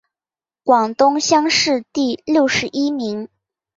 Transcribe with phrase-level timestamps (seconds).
[0.63, 3.29] 广东乡试第六十一名。